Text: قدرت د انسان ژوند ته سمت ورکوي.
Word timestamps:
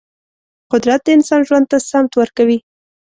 قدرت 0.71 0.99
د 1.03 1.07
انسان 1.17 1.41
ژوند 1.47 1.65
ته 1.71 1.77
سمت 1.89 2.11
ورکوي. 2.15 2.57